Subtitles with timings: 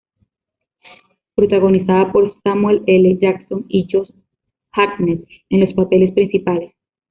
[1.35, 3.19] Protagonizada por Samuel L.
[3.21, 4.09] Jackson y Josh
[4.71, 6.73] Hartnett en los papeles principales.